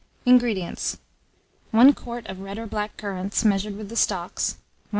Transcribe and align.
INGREDIENTS. 0.25 0.97
1 1.69 1.93
quart 1.93 2.25
of 2.25 2.39
red 2.39 2.57
or 2.57 2.65
black 2.65 2.97
currants, 2.97 3.45
measured 3.45 3.77
with 3.77 3.89
the 3.89 3.95
stalks, 3.95 4.53
1/4 4.53 4.55
lb. 4.55 4.59